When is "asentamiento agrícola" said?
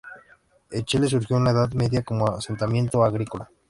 2.27-3.51